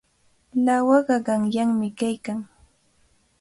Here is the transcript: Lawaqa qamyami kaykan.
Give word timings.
Lawaqa 0.65 1.15
qamyami 1.25 1.87
kaykan. 1.99 2.39